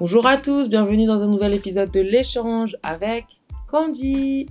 [0.00, 3.24] Bonjour à tous, bienvenue dans un nouvel épisode de l'échange avec
[3.66, 4.46] Candy.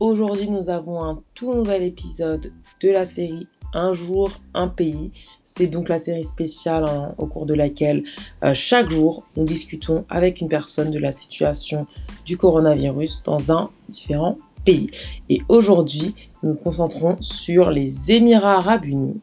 [0.00, 5.12] Aujourd'hui, nous avons un tout nouvel épisode de la série Un jour, un pays.
[5.44, 8.02] C'est donc la série spéciale hein, au cours de laquelle
[8.42, 11.86] euh, chaque jour, nous discutons avec une personne de la situation
[12.24, 14.90] du coronavirus dans un différent pays.
[15.28, 19.20] Et aujourd'hui, nous nous concentrons sur les Émirats arabes unis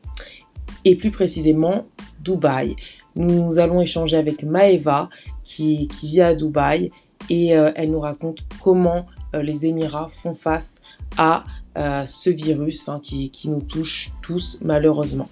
[0.84, 1.85] et plus précisément
[2.21, 2.75] Dubaï.
[3.16, 5.09] Nous allons échanger avec Maeva
[5.45, 6.91] qui, vit à Dubaï
[7.30, 10.81] et euh, elle nous raconte comment euh, les Émirats font face
[11.18, 11.45] à
[11.77, 15.27] euh, ce virus hein, qui, qui nous touche tous malheureusement.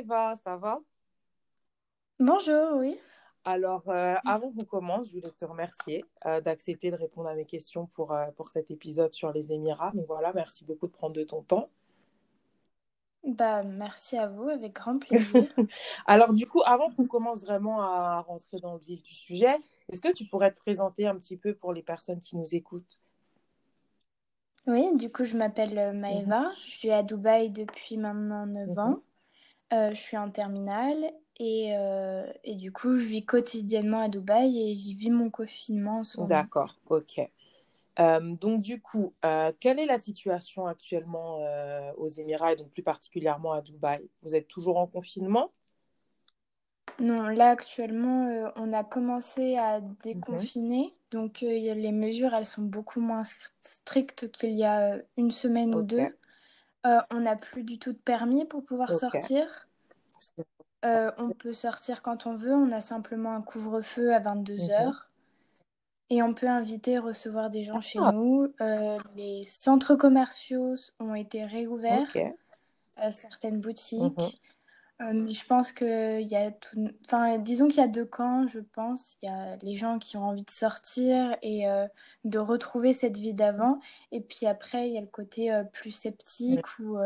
[0.00, 0.78] Maeva, ça va?
[2.18, 2.96] Bonjour, oui.
[3.44, 7.44] Alors, euh, avant qu'on commence, je voulais te remercier euh, d'accepter de répondre à mes
[7.44, 9.92] questions pour, euh, pour cet épisode sur les Émirats.
[9.94, 11.62] Donc voilà, merci beaucoup de prendre de ton temps.
[13.26, 15.44] Bah, merci à vous, avec grand plaisir.
[16.06, 19.56] Alors, du coup, avant qu'on commence vraiment à rentrer dans le vif du sujet,
[19.90, 23.00] est-ce que tu pourrais te présenter un petit peu pour les personnes qui nous écoutent?
[24.68, 26.52] Oui, du coup, je m'appelle Maëva.
[26.64, 29.00] Je suis à Dubaï depuis maintenant 9 ans.
[29.72, 34.74] je suis en terminale et, euh, et, du coup, je vis quotidiennement à Dubaï et
[34.74, 36.28] j'y vis mon confinement en ce moment.
[36.28, 37.20] D'accord, ok.
[37.98, 41.40] Euh, donc du coup, euh, quelle est la situation actuellement
[41.96, 44.08] aux Émirats et donc plus particulièrement à Dubaï?
[44.22, 45.50] Vous êtes toujours en confinement?
[46.98, 50.84] Non, là actuellement, on a commencé à déconfiner.
[50.84, 51.20] Mhm.
[51.20, 53.22] Donc les mesures, elles sont beaucoup moins
[53.60, 56.16] strictes qu'il y a une semaine ou deux.
[56.84, 59.66] on n'a plus du tout de permis pour pouvoir sortir.
[60.84, 64.86] Euh, on peut sortir quand on veut, on a simplement un couvre-feu à 22h.
[64.86, 65.15] Mhm.
[66.08, 68.12] Et on peut inviter et recevoir des gens chez ah.
[68.12, 68.52] nous.
[68.60, 74.00] Euh, les centres commerciaux ont été réouverts, euh, certaines boutiques.
[74.98, 75.24] Mhm.
[75.24, 76.88] mais je pense qu'il y a tout...
[77.04, 79.16] Enfin, disons qu'il y a deux camps, je pense.
[79.20, 81.66] Il y a les gens qui ont envie de sortir et
[82.24, 83.80] de retrouver cette vie d'avant.
[84.12, 86.98] Et puis après, il y a le côté plus sceptique ou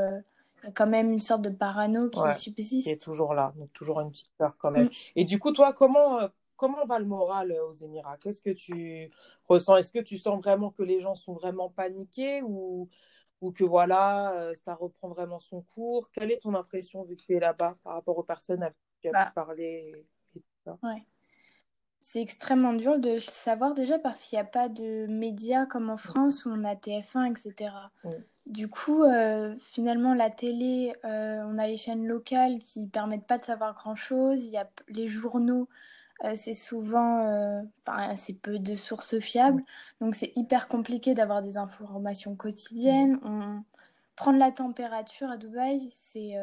[0.63, 2.87] il y a quand même une sorte de parano qui subsiste.
[2.87, 4.87] Qui est toujours là, donc toujours une petite peur quand même.
[4.87, 4.91] Mm.
[5.17, 6.29] Et du coup, toi, comment, euh,
[6.61, 8.19] comment va le moral euh, aux Émirats?
[8.19, 9.11] Qu'est-ce que tu
[9.49, 9.77] ressens?
[9.77, 12.91] Est-ce que tu sens vraiment que les gens sont vraiment paniqués ou,
[13.41, 16.11] ou que voilà, euh, ça reprend vraiment son cours?
[16.13, 19.01] Quelle est ton impression vu que tu es là-bas par rapport aux personnes avec qui
[19.01, 19.33] tu as bah.
[19.35, 20.07] parlé
[20.67, 21.07] Ouais.
[21.99, 25.91] C'est extrêmement dur de le savoir déjà parce qu'il n'y a pas de médias comme
[25.91, 27.73] en France où on a TF1, etc.
[28.47, 33.39] Du coup, euh, finalement, la télé, euh, on a les chaînes locales qui permettent pas
[33.39, 34.45] de savoir grand-chose.
[34.45, 35.69] Il y a les journaux,
[36.25, 39.63] euh, c'est souvent, enfin, c'est peu de sources fiables.
[40.01, 43.19] Donc, c'est hyper compliqué d'avoir des informations quotidiennes.
[43.25, 43.63] On...
[44.17, 46.37] Prendre la température à Dubaï, c'est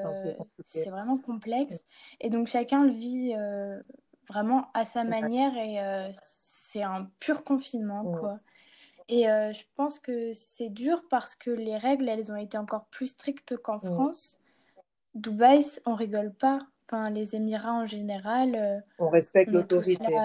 [0.64, 1.86] c'est vraiment complexe.
[2.20, 3.36] Et donc, chacun le vit
[4.28, 8.40] vraiment à sa manière et c'est un pur confinement, quoi.
[9.10, 12.86] Et euh, je pense que c'est dur parce que les règles, elles ont été encore
[12.86, 14.40] plus strictes qu'en France.
[15.16, 16.60] Dubaï, on rigole pas.
[16.90, 18.56] Enfin, les Émirats en général.
[18.56, 20.16] Euh, on respecte l'autorité.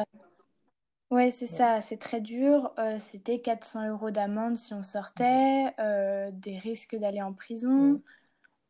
[1.10, 2.72] Ouais, c'est ça, c'est très dur.
[2.78, 5.74] Euh, c'était 400 euros d'amende si on sortait,
[6.32, 8.00] des risques d'aller en prison.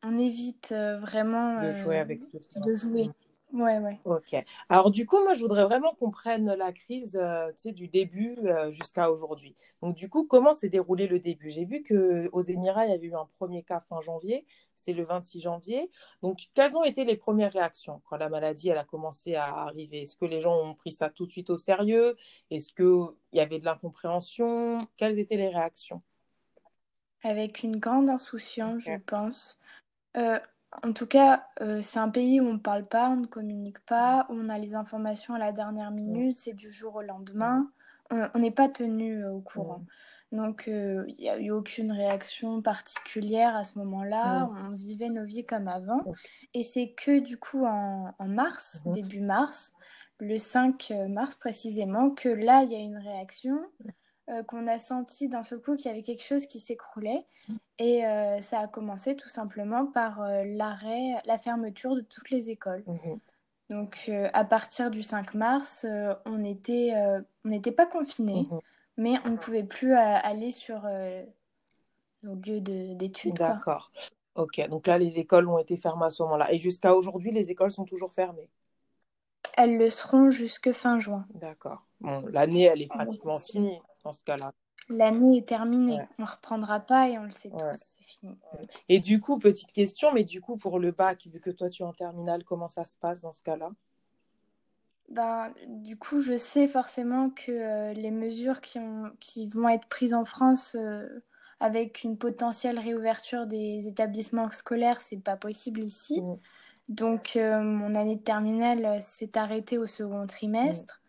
[0.03, 2.59] On évite vraiment de jouer avec tout ça.
[2.61, 3.03] De jouer.
[3.03, 3.11] Ouais,
[3.53, 4.01] ouais.
[4.05, 4.35] Ok.
[4.69, 7.89] Alors, du coup, moi, je voudrais vraiment qu'on prenne la crise euh, tu sais, du
[7.89, 9.55] début euh, jusqu'à aujourd'hui.
[9.83, 11.51] Donc, du coup, comment s'est déroulé le début?
[11.51, 14.47] J'ai vu qu'aux Émirats, il y avait eu un premier cas fin janvier.
[14.75, 15.91] C'était le 26 janvier.
[16.23, 20.03] Donc, quelles ont été les premières réactions quand la maladie elle a commencé à arriver?
[20.03, 22.17] Est-ce que les gens ont pris ça tout de suite au sérieux?
[22.51, 24.89] Est-ce qu'il y avait de l'incompréhension?
[24.97, 26.03] Quelles étaient les réactions?
[27.23, 29.59] Avec une grande insouciance, je pense.
[30.17, 30.39] Euh,
[30.83, 33.81] en tout cas, euh, c'est un pays où on ne parle pas, on ne communique
[33.81, 37.71] pas, où on a les informations à la dernière minute, c'est du jour au lendemain.
[38.11, 39.87] On n'est pas tenu euh, au courant.
[40.33, 44.51] Donc, euh, il n'y a eu aucune réaction particulière à ce moment-là.
[44.67, 46.05] On vivait nos vies comme avant.
[46.53, 49.73] Et c'est que du coup, en, mars, début mars,
[50.21, 53.59] le 5 mars précisément, que là, il y a une réaction.
[54.31, 57.27] Euh, qu'on a senti d'un seul coup qu'il y avait quelque chose qui s'écroulait.
[57.81, 62.49] Et euh, ça a commencé tout simplement par euh, l'arrêt, la fermeture de toutes les
[62.49, 62.85] écoles.
[62.87, 63.19] Mhm.
[63.71, 65.87] Donc à partir du 5 mars,
[66.27, 66.93] on n'était
[67.45, 68.61] on n'était pas confinés, mhm.
[68.99, 70.83] mais on ne pouvait plus aller sur
[72.23, 73.35] nos lieux d'études.
[73.35, 73.91] D'accord.
[74.35, 76.53] Ok, donc là, les écoles ont été fermées à ce moment-là.
[76.53, 78.51] Et jusqu'à aujourd'hui, les écoles sont toujours fermées?
[79.57, 81.25] Elles le seront jusque fin juin.
[81.35, 81.87] D'accord.
[82.01, 84.53] Bon, l'année, elle est pratiquement finie dans ce cas-là.
[84.89, 86.01] L'année est terminée.
[86.19, 88.37] On ne reprendra pas et on le sait tous, c'est fini.
[88.89, 91.83] Et du coup, petite question, mais du coup, pour le bac, vu que toi tu
[91.83, 93.71] es en terminale, comment ça se passe dans ce cas-là?
[95.09, 99.87] Ben, du coup, je sais forcément que euh, les mesures qui, ont, qui vont être
[99.87, 101.07] prises en France euh,
[101.61, 106.23] avec une potentielle réouverture des établissements scolaires, c'est pas possible ici.
[106.89, 111.02] Donc, euh, mon année de terminale s'est arrêtée au second trimestre.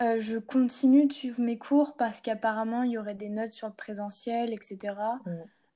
[0.00, 3.68] Euh, je continue de suivre mes cours parce qu'apparemment il y aurait des notes sur
[3.68, 4.96] le présentiel, etc.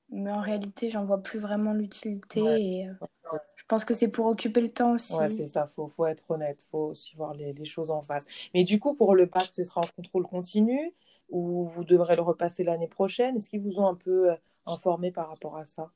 [0.09, 4.25] Mais en réalité, j'en vois plus vraiment l'utilité et euh, je pense que c'est pour
[4.25, 5.15] occuper le temps aussi.
[5.15, 8.25] Ouais, c'est ça, faut, faut être honnête, faut aussi voir les, les, choses en face.
[8.53, 10.93] Mais du coup, pour le bac, ce sera en contrôle continu
[11.29, 13.37] ou vous devrez le repasser l'année prochaine?
[13.37, 15.91] Est-ce qu'ils vous ont un peu euh, informé par rapport à ça?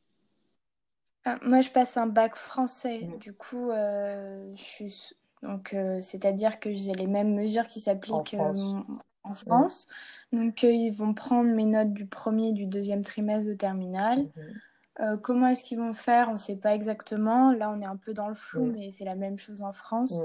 [1.41, 3.01] Moi, je passe un bac français.
[3.01, 3.17] Mm.
[3.17, 8.55] Du coup, je suis donc, euh, c'est-à-dire que j'ai les mêmes mesures qui s'appliquent en
[8.55, 9.87] euh, France.
[10.31, 14.29] Donc, euh, ils vont prendre mes notes du premier et du deuxième trimestre de terminale.
[14.99, 15.17] Mhm.
[15.21, 16.29] comment est-ce qu'ils vont faire?
[16.29, 17.51] On ne sait pas exactement.
[17.51, 20.23] Là, on est un peu dans le flou, mais c'est la même chose en France.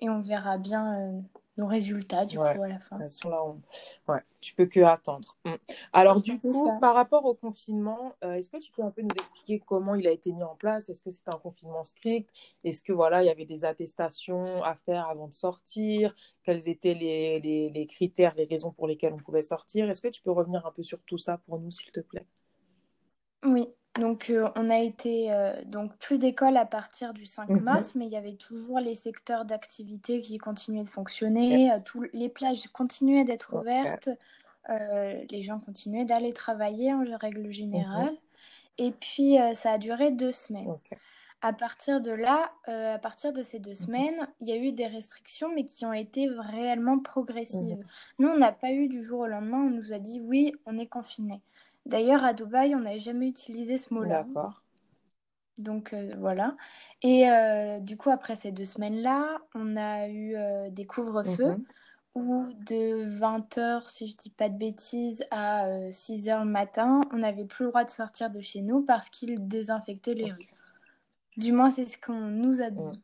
[0.00, 1.22] Et on verra bien
[1.58, 2.98] nos résultats du coup à la fin.
[2.98, 3.44] là,
[4.08, 5.36] ouais, tu peux que attendre.
[5.44, 5.54] Mm.
[5.92, 9.14] Alors du coup, par rapport au confinement, euh, est-ce que tu peux un peu nous
[9.18, 10.88] expliquer comment il a été mis en place?
[10.88, 12.30] Est-ce que c'était un confinement strict?
[12.64, 16.14] Est-ce que voilà, il y avait des attestations à faire avant de sortir?
[16.44, 19.90] Quels étaient les, les, les critères, les raisons pour lesquelles on pouvait sortir?
[19.90, 22.26] Est-ce que tu peux revenir un peu sur tout ça pour nous, s'il te plaît?
[23.44, 23.68] Oui.
[23.98, 27.62] Donc, euh, on a été euh, donc plus d'école à partir du 5 mhm.
[27.62, 31.72] mars, mais il y avait toujours les secteurs d'activité qui continuaient de fonctionner.
[31.72, 31.78] Euh,
[32.12, 34.10] les plages continuaient d'être ouvertes.
[34.68, 38.12] les gens continuaient d'aller travailler en règle générale.
[38.12, 38.16] Mhm.
[38.78, 40.72] Et puis, ça a duré deux semaines.
[41.40, 43.76] À partir de là, à partir de ces deux mhm.
[43.76, 47.84] semaines, il y a eu des restrictions, mais qui ont été réellement progressives.
[48.18, 50.78] Nous, on n'a pas eu du jour au lendemain, on nous a dit oui, on
[50.78, 51.40] est confiné.
[51.88, 54.22] D'ailleurs, à Dubaï, on n'avait jamais utilisé ce mot-là.
[54.22, 54.62] D'accord.
[55.58, 56.56] Donc euh, voilà.
[57.02, 61.64] Et euh, du coup, après ces deux semaines-là, on a eu euh, des couvre-feux mhm.
[62.14, 67.46] où de 20h, si je dis pas de bêtises, à 6h le matin, on n'avait
[67.46, 70.48] plus le droit de sortir de chez nous parce qu'ils désinfectaient les rues.
[71.38, 73.02] Du moins, c'est ce qu'on nous a dit.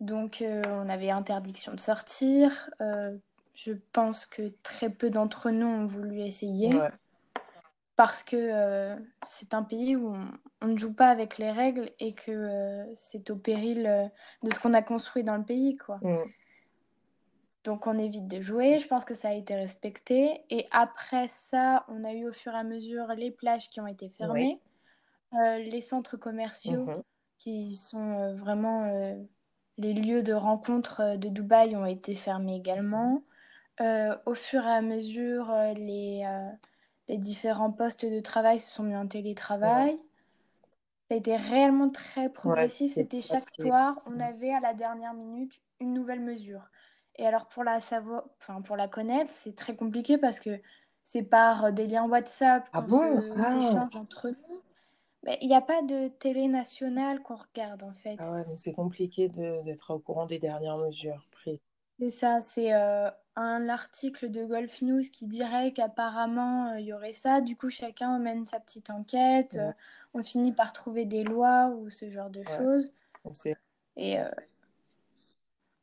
[0.00, 2.70] Donc, on avait interdiction de sortir.
[3.54, 6.74] je pense que très peu d'entre nous ont voulu essayer
[7.96, 8.96] parce que euh,
[9.26, 10.14] c'est un pays où
[10.60, 14.06] on, ne joue pas avec les règles et que euh, c'est au péril euh,
[14.42, 15.98] de ce qu'on a construit dans le pays, quoi.
[16.02, 16.24] Mm.
[17.64, 20.42] Donc on évite de jouer, je pense que ça a été respecté.
[20.50, 23.86] Et après ça, on a eu au fur et à mesure les plages qui ont
[23.86, 24.60] été fermées,
[25.32, 27.02] les centres commerciaux mm-hmm.
[27.38, 29.16] qui sont vraiment
[29.78, 33.22] les lieux de rencontre de Dubaï ont été fermés également.
[33.80, 36.26] au fur et à mesure, les
[37.12, 39.98] les différents postes de travail se sont mis en télétravail.
[41.08, 42.94] Ça a été réellement très progressif.
[42.94, 46.70] C'était chaque soir, on avait à la dernière minute une nouvelle mesure.
[47.16, 50.58] Et alors pour la savoir, enfin pour la connaître, c'est très compliqué parce que
[51.04, 53.88] c'est par des liens WhatsApp ah qu'on ah.
[53.94, 54.62] entre nous.
[55.24, 58.16] Mais il n'y a pas de télé nationale qu'on regarde en fait.
[58.20, 61.60] Ah ouais, donc c'est compliqué d'être au courant des dernières mesures prises.
[61.98, 66.92] C'est ça, c'est euh, un article de Golf News qui dirait qu'apparemment euh, il y
[66.92, 67.40] aurait ça.
[67.40, 69.56] Du coup, chacun mène sa petite enquête.
[69.58, 69.72] Euh,
[70.14, 72.92] on finit par trouver des lois ou ce genre de choses.
[73.96, 74.16] Et,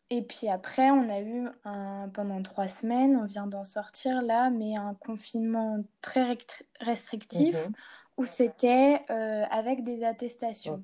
[0.10, 4.50] et puis après, on a eu un, pendant trois semaines, on vient d'en sortir là,
[4.52, 6.38] mais un confinement très
[6.80, 7.74] restrictif mhm.
[8.18, 10.84] où c'était avec des attestations.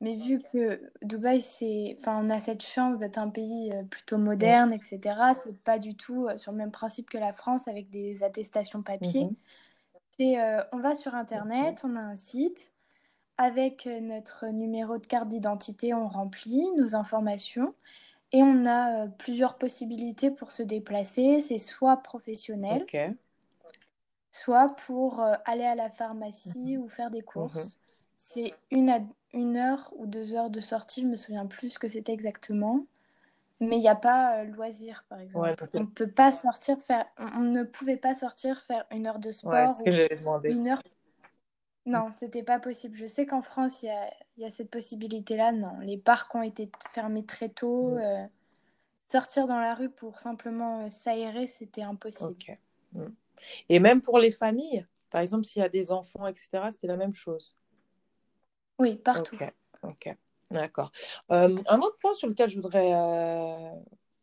[0.00, 4.16] Mais vu que Dubaï, c'est, enfin, on a cette chance d'être un pays euh, plutôt
[4.16, 4.98] moderne, etc.
[5.34, 8.82] C'est pas du tout euh, sur le même principe que la France avec des attestations
[8.82, 9.26] papier.
[9.26, 9.36] Mhm.
[10.18, 12.72] C'est, euh, on va sur Internet, on a un site
[13.36, 17.74] avec notre numéro de carte d'identité, on remplit nos informations
[18.32, 21.40] et on a plusieurs possibilités pour se déplacer.
[21.40, 22.84] C'est soit professionnel,
[24.30, 26.82] soit pour aller à la pharmacie mhm.
[26.82, 27.76] ou faire des courses.
[27.76, 27.80] Mhm.
[28.18, 31.88] C'est une, une heure ou deux heures de sortie, je me souviens plus ce que
[31.88, 32.86] c'était exactement.
[33.60, 35.66] Mais il n'y a pas euh, loisir, par exemple.
[35.74, 37.04] on peut pas sortir faire.
[37.18, 39.52] On, ne pouvait pas sortir faire une heure de sport.
[39.52, 40.50] Ouais, ce que j'avais demandé.
[40.50, 40.82] Une heure.
[41.84, 42.96] Non, c'était pas possible.
[42.96, 45.52] Je sais qu'en France, il y a, y a, cette possibilité-là.
[45.52, 47.96] Non, les parcs ont été fermés très tôt.
[47.96, 47.98] Mm.
[47.98, 48.26] Euh,
[49.08, 52.58] sortir dans la rue pour simplement euh, s'aérer, c'était impossible.
[52.92, 53.06] Mm.
[53.68, 56.96] Et même pour les familles, par exemple, s'il y a des enfants, etc., c'était la
[56.96, 57.56] même chose.
[58.80, 59.36] Oui, partout.
[59.82, 60.16] Ok,
[60.50, 60.90] d'accord.
[61.30, 63.74] Euh, un autre point sur lequel je voudrais euh,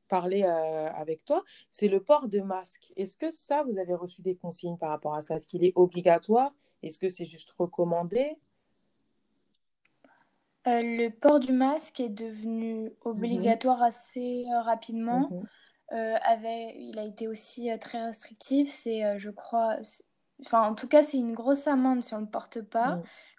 [0.09, 2.91] parler avec toi, c'est le port de masque.
[2.97, 5.35] Est-ce que ça, vous avez reçu des consignes par rapport à ça?
[5.35, 6.53] Est-ce qu'il est obligatoire?
[6.81, 8.35] Est-ce que c'est juste recommandé?
[10.65, 12.91] Le port du masque est devenu mhm.
[13.05, 15.29] obligatoire assez rapidement.
[15.91, 16.17] Mhm.
[16.23, 18.71] avait, il a été aussi très restrictif.
[18.71, 19.77] C'est, je crois,
[20.41, 22.97] enfin, en tout cas, c'est une grosse amende si on ne le porte pas.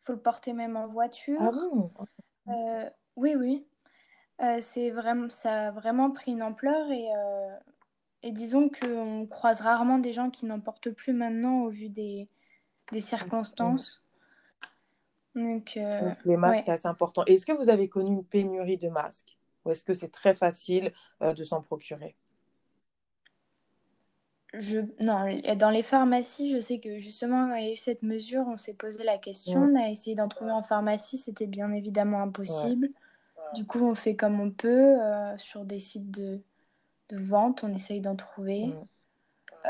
[0.08, 1.38] Faut le porter même en voiture.
[1.38, 1.92] Ah bon
[3.16, 3.66] oui, oui.
[4.40, 7.54] Euh, c'est vraiment, ça a vraiment pris une ampleur et, euh,
[8.22, 12.26] et disons qu'on croise rarement des gens qui n'en portent plus maintenant au vu des,
[12.90, 14.02] des circonstances.
[15.34, 17.22] Donc, euh, les masques, c'est assez important.
[17.26, 19.36] Est-ce que vous avez connu une pénurie de masques?
[19.66, 22.16] Ou est-ce que c'est très facile de s'en procurer?
[24.54, 24.80] Je...
[25.00, 25.26] Non,
[25.56, 28.74] dans les pharmacies, je sais que justement, il y a eu cette mesure, on s'est
[28.74, 32.88] posé la question, on a essayé d'en trouver en pharmacie, c'était bien évidemment impossible.
[33.54, 36.40] Du coup, on fait comme on peut euh, sur des sites de,
[37.08, 38.74] de, vente, on essaye d'en trouver.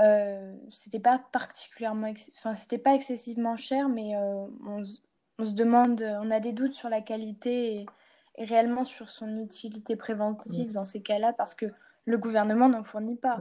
[0.00, 4.82] Euh, c'était pas particulièrement, enfin, c'était pas excessivement cher, mais euh, on,
[5.38, 7.87] on, se demande, on a des doutes sur la qualité
[8.37, 11.66] et, réellement sur son utilité préventive dans ces cas-là, parce que
[12.04, 13.40] le gouvernement n'en fournit pas.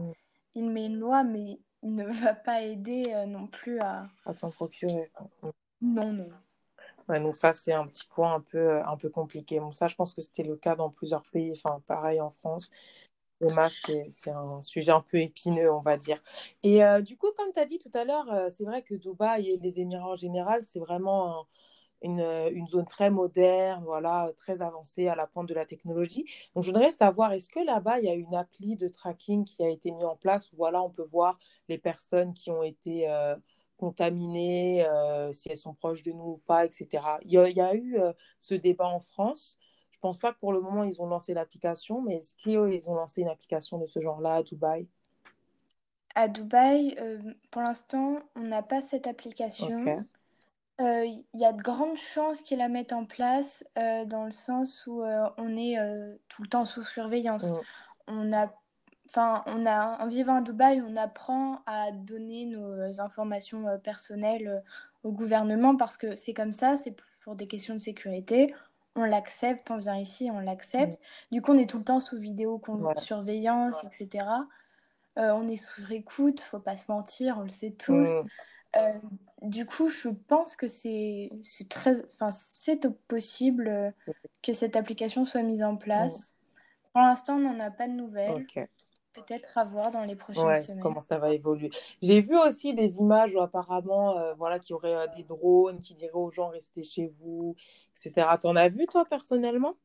[0.55, 4.07] Il met une loi, mais il ne va pas aider non plus à...
[4.25, 5.11] À s'en procurer.
[5.81, 6.29] Non, non
[7.07, 9.59] donc ça, c'est un petit point un peu, euh, un peu compliqué.
[9.59, 12.69] Bon, ça, je pense que c'était le cas dans plusieurs pays, enfin, pareil en France.
[13.39, 16.21] Masques, c'est un sujet un peu épineux, on va dire.
[16.63, 18.95] Et euh, du coup, comme tu as dit tout à l'heure, euh, c'est vrai que
[18.95, 21.45] Dubaï et les Émirats en général, c'est vraiment
[22.01, 26.25] une, une, zone très moderne, voilà, très avancée à la pointe de la technologie.
[26.55, 29.63] Donc, je voudrais savoir, est-ce que là-bas, il y a une appli de tracking qui
[29.63, 31.37] a été mise en place où voilà, on peut voir
[31.69, 33.07] les personnes qui ont été
[33.77, 37.03] contaminées, euh, si elles sont proches de nous ou pas, etc.
[37.23, 38.11] Il y a, eu euh,
[38.41, 39.57] ce débat en France.
[39.91, 42.95] Je pense pas que pour le moment, ils ont lancé l'application, mais est-ce qu'ils ont
[42.95, 44.87] lancé une application de ce genre-là à Dubaï?
[46.15, 47.19] À Dubaï, euh,
[47.51, 50.05] pour l'instant, on n'a pas cette application.
[50.79, 55.03] Il y a de grandes chances qu'ils la mettent en place dans le sens où
[55.03, 55.77] on est
[56.27, 57.45] tout le temps sous surveillance.
[57.45, 57.59] Mm.
[58.09, 58.53] On a
[59.09, 64.47] Enfin, on a, en vivant à Dubaï, on apprend à donner nos informations euh, personnelles
[64.47, 64.59] euh,
[65.03, 68.53] au gouvernement parce que c'est comme ça, c'est pour des questions de sécurité.
[68.95, 70.95] On l'accepte, on vient ici, on l'accepte.
[70.95, 71.35] Mm.
[71.35, 72.61] Du coup, on est tout le temps sous vidéo
[72.97, 74.25] surveillance, etc.
[75.17, 78.09] Euh, on est sous écoute, faut pas se mentir, on le sait tous.
[79.41, 79.49] Mm.
[79.49, 81.29] du coup, je pense que c'est
[81.69, 83.93] très, enfin, c'est possible
[84.41, 86.33] que cette application soit mise en place.
[86.93, 88.45] Pour l'instant, on n'en a pas de nouvelles
[89.17, 90.81] peut-être à voir dans les prochaines ouais, semaines.
[90.81, 91.69] Comment ça va évoluer.
[92.01, 95.81] J'ai vu aussi des images où apparemment, euh, voilà, qu'il y aurait euh, des drones
[95.81, 97.55] qui diraient aux gens restez chez vous,
[97.95, 98.27] etc.
[98.39, 99.75] T'en as vu toi personnellement?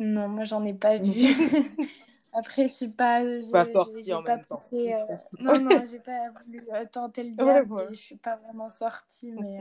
[0.00, 1.12] Non, moi j'en ai pas vu.
[2.34, 3.22] Après, je suis pas.
[3.52, 4.60] Pas sortie en pas même temps.
[4.72, 4.92] Euh,
[5.40, 7.72] non, non, j'ai pas voulu tenter le diable.
[7.72, 9.60] Ouais, Je suis pas vraiment sortie, mais.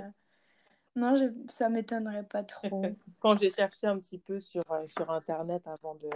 [0.95, 1.25] Non, je...
[1.47, 2.83] ça m'étonnerait pas trop.
[3.19, 6.09] Quand j'ai cherché un petit peu sur, euh, sur Internet avant de,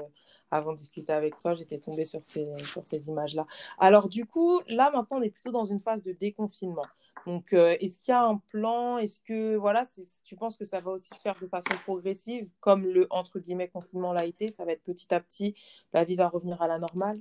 [0.51, 3.47] avant discuter avec toi, j'étais tombée sur ces, sur ces images-là.
[3.79, 6.85] Alors, du coup, là, maintenant, on est plutôt dans une phase de déconfinement.
[7.25, 8.99] Donc, euh, est-ce qu'il y a un plan?
[8.99, 9.83] Est-ce que, voilà,
[10.23, 13.69] tu penses que ça va aussi se faire de façon progressive, comme le, entre guillemets,
[13.69, 14.49] confinement l'a été?
[14.49, 15.55] Ça va être petit à petit,
[15.93, 17.19] la vie va revenir à la normale?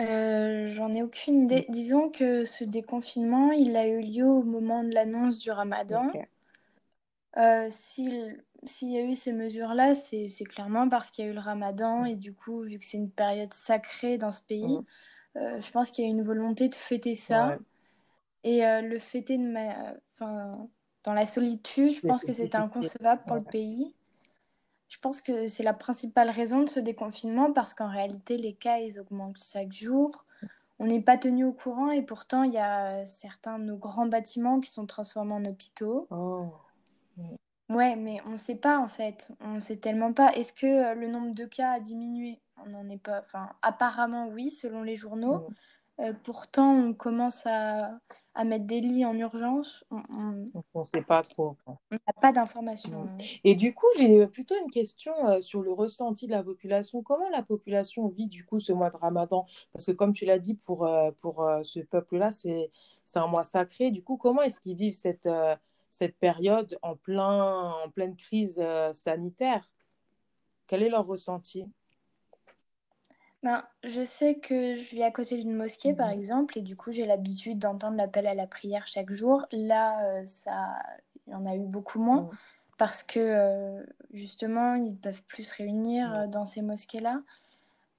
[0.00, 1.66] Euh, j'en ai aucune idée.
[1.68, 6.10] Disons que ce déconfinement, il a eu lieu au moment de l'annonce du ramadan.
[7.36, 8.42] Euh, s'il
[8.90, 12.16] y a eu ces mesures-là, c'est clairement parce qu'il y a eu le ramadan et
[12.16, 14.78] du coup, vu que c'est une période sacrée dans ce pays,
[15.36, 17.58] euh, je pense qu'il y a une volonté de fêter ça.
[18.44, 19.54] Et le fêter de
[20.14, 20.68] enfin,
[21.04, 23.94] dans la solitude, je pense que c'est inconcevable pour le pays.
[24.88, 28.78] Je pense que c'est la principale raison de ce déconfinement parce qu'en réalité, les cas,
[28.78, 30.24] ils augmentent chaque jour.
[30.78, 34.06] On n'est pas tenu au courant et pourtant, il y a certains de nos grands
[34.06, 36.06] bâtiments qui sont transformés en hôpitaux.
[36.10, 36.52] Oh.
[37.68, 39.30] Ouais, mais on ne sait pas en fait.
[39.40, 40.32] On ne sait tellement pas.
[40.32, 42.40] Est-ce que euh, le nombre de cas a diminué?
[42.64, 43.20] On n'en est pas.
[43.20, 45.40] Enfin, apparemment, oui, selon les journaux.
[45.40, 45.54] Mm.
[46.00, 47.98] Euh, pourtant, on commence à,
[48.34, 49.84] à, mettre des lits en urgence.
[49.90, 51.56] On ne sait pas trop.
[51.66, 53.08] On n'a pas d'informations.
[53.42, 57.02] Et du coup, j'ai plutôt une question euh, sur le ressenti de la population.
[57.02, 59.44] Comment la population vit du coup ce mois de Ramadan?
[59.72, 62.70] Parce que comme tu l'as dit, pour, euh, pour ce peuple-là, c'est
[63.16, 63.90] un mois sacré.
[63.90, 65.28] Du coup, comment est-ce qu'ils vivent cette,
[65.90, 68.62] cette période en, plein, en pleine crise
[68.92, 69.64] sanitaire?
[70.68, 71.66] Quel est leur ressenti?
[73.42, 76.18] Ben, je sais que je vis à côté d'une mosquée, par mhm.
[76.18, 79.46] exemple, et du coup, j'ai l'habitude d'entendre l'appel à la prière chaque jour.
[79.52, 80.78] Là, euh, ça,
[81.26, 82.30] il y en a eu beaucoup moins.
[82.78, 87.22] parce que justement, ils peuvent plus se réunir dans ces mosquées-là.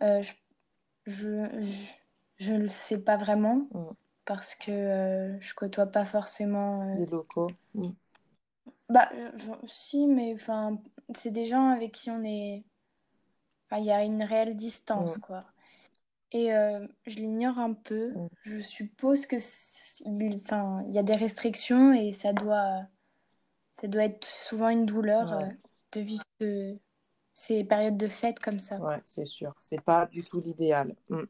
[0.02, 0.32] je,
[1.06, 3.68] je, ne le sais pas vraiment
[4.30, 6.84] parce que je côtoie pas forcément.
[6.96, 7.50] Les locaux.
[8.90, 9.10] Bah,
[9.66, 10.80] si, mais enfin,
[11.16, 12.64] c'est des gens avec qui on est.
[13.78, 15.44] il y a une réelle distance, quoi.
[16.32, 18.14] Et euh, je l'ignore un peu.
[18.44, 19.38] Je suppose que
[20.06, 22.84] il, enfin, il y a des restrictions et ça doit,
[23.72, 25.46] ça doit être souvent une douleur euh,
[25.94, 26.24] de vivre
[27.34, 28.80] ces périodes de fête comme ça.
[28.80, 29.54] Ouais, c'est sûr.
[29.60, 30.96] C'est pas du tout l'idéal.
[31.10, 31.24] Mm.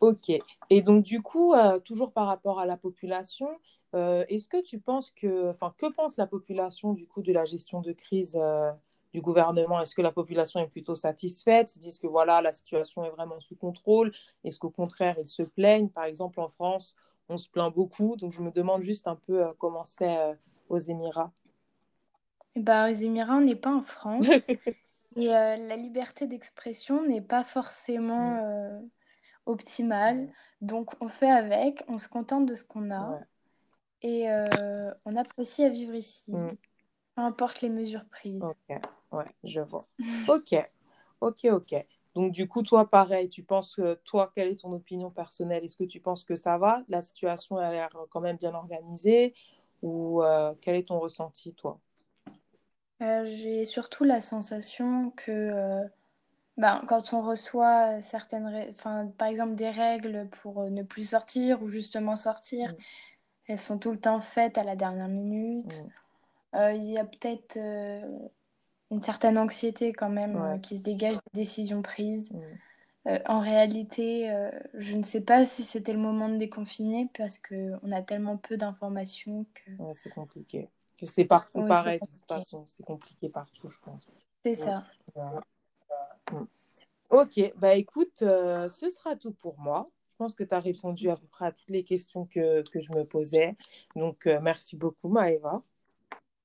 [0.00, 0.30] Ok.
[0.70, 3.48] Et donc, du coup, euh, toujours par rapport à la population,
[3.92, 7.80] est-ce que tu penses que, enfin, que pense la population du coup de la gestion
[7.80, 8.38] de crise
[9.12, 11.74] du gouvernement Est-ce que la population est plutôt satisfaite?
[11.76, 14.12] Ils disent que voilà, la situation est vraiment sous contrôle.
[14.44, 15.88] Est-ce qu'au contraire, ils se plaignent?
[15.88, 16.94] Par exemple, en France,
[17.28, 18.16] on se plaint beaucoup.
[18.16, 20.34] Donc, je me demande juste un peu euh, comment c'est euh,
[20.68, 21.32] aux Émirats.
[22.54, 24.26] Eh ben, aux Émirats, on n'est pas en France.
[25.16, 28.88] et euh, la liberté d'expression n'est pas forcément mm.
[29.46, 30.32] optimale.
[30.60, 33.20] Donc, on fait avec, on se contente de ce qu'on a.
[34.02, 34.28] Et
[35.04, 36.32] on apprécie à vivre ici.
[36.32, 36.56] Mm.
[37.20, 38.42] Peu importe les mesures prises.
[38.42, 38.80] Ok,
[39.12, 39.86] ouais, je vois.
[40.26, 40.70] ok,
[41.20, 41.86] ok, ok.
[42.14, 45.62] Donc, du coup, toi, pareil, tu penses que, toi, quelle est ton opinion personnelle?
[45.62, 46.82] Est-ce que tu penses que ça va?
[46.88, 49.34] La situation a l'air quand même bien organisée
[49.82, 51.78] Ou euh, quel est ton ressenti, toi?
[53.02, 55.84] Euh, J'ai surtout la sensation que euh,
[56.56, 61.68] ben, quand on reçoit certaines, enfin, par exemple, des règles pour ne plus sortir ou
[61.68, 62.76] justement sortir, mm.
[63.48, 65.84] elles sont tout le temps faites à la dernière minute.
[65.84, 65.90] Mm.
[66.54, 68.28] Euh, il y a peut-être euh,
[68.90, 72.32] une certaine anxiété quand même euh, qui se dégage des décisions prises.
[72.32, 73.16] Mm.
[73.26, 74.30] en réalité,
[74.74, 78.56] je ne sais pas si c'était le moment de déconfiner parce qu'on a tellement peu
[78.56, 79.70] d'informations que...
[79.94, 80.68] c'est compliqué.
[81.02, 82.64] C'est partout pareil, de toute façon.
[82.66, 84.10] C'est compliqué partout, je pense.
[84.44, 84.84] C'est ça.
[85.16, 86.44] Mm.
[87.08, 89.90] Ok, bah écoute, ce sera tout pour moi.
[90.10, 92.80] Je pense que tu as répondu à peu près à toutes les questions que, que
[92.80, 93.56] je me posais.
[93.96, 95.62] Donc, merci beaucoup, Maëva.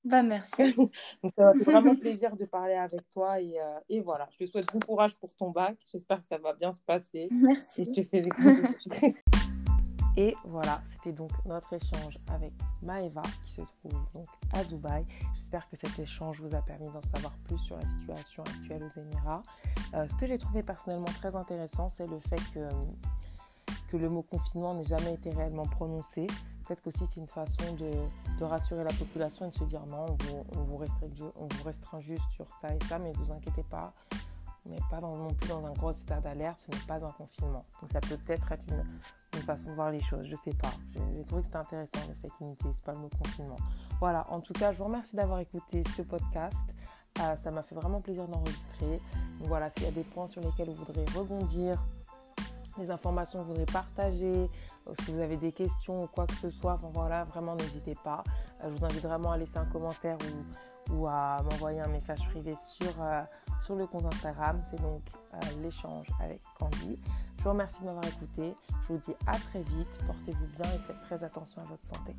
[0.05, 0.73] Bah, merci.
[0.77, 0.91] Donc,
[1.35, 3.41] ça fait vraiment plaisir de parler avec toi.
[3.41, 5.77] Et, euh, et, voilà, je te souhaite bon courage pour ton bac.
[5.91, 7.27] J'espère que ça va bien se passer.
[7.31, 7.81] Merci.
[7.81, 8.29] Et je te fais des
[10.17, 15.03] Et voilà, c'était donc notre échange avec Maeva qui se trouve donc à Dubaï.
[15.35, 18.99] J'espère que cet échange vous a permis d'en savoir plus sur la situation actuelle aux
[18.99, 19.43] Émirats.
[19.93, 22.69] Euh, ce que j'ai trouvé personnellement très intéressant, c'est le fait que,
[23.89, 26.27] que le mot confinement n'ait jamais été réellement prononcé.
[26.65, 27.91] Peut-être qu'aussi c'est une façon de,
[28.39, 30.17] de, rassurer la population et de se dire non,
[30.55, 30.77] on vous,
[31.63, 33.93] restreint, juste sur ça et ça, mais ne vous inquiétez pas,
[34.65, 37.65] on n'est pas non plus dans un gros état d'alerte, ce n'est pas un confinement.
[37.81, 40.71] Donc ça peut peut-être être une, façon de voir les choses, je ne sais pas.
[41.13, 43.57] J'ai trouvé que c'était intéressant le fait qu'ils n'utilisent pas le mot confinement.
[43.99, 46.73] Voilà, en tout cas, je vous remercie d'avoir écouté ce podcast.
[47.21, 48.99] Euh, ça m'a fait vraiment plaisir d'enregistrer.
[49.41, 51.85] Voilà, s'il y a des points sur lesquels vous voudrez rebondir,
[52.77, 54.49] les informations que vous voudrez partager,
[54.87, 58.23] euh, si vous avez des questions ou quoi que ce soit, voilà, vraiment n'hésitez pas.
[58.63, 60.17] Euh, je vous invite vraiment à laisser un commentaire
[60.91, 63.21] ou, à m'envoyer un message privé sur, euh,
[63.59, 64.61] sur le compte Instagram.
[64.69, 65.01] C'est donc
[65.61, 66.99] l'échange avec Candy.
[67.37, 68.55] Je vous remercie de m'avoir écouté.
[68.87, 69.99] Je vous dis à très vite.
[70.05, 72.15] Portez-vous bien et faites très attention à votre santé.